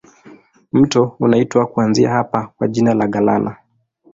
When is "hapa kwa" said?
2.09-2.67